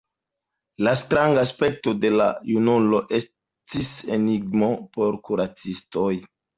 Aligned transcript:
La 0.87 0.93
stranga 1.01 1.43
aspekto 1.49 1.93
de 2.07 2.11
la 2.23 2.31
junulo 2.53 3.05
estis 3.21 3.95
enigmo 4.19 4.75
por 4.99 5.25
kuracistoj. 5.31 6.13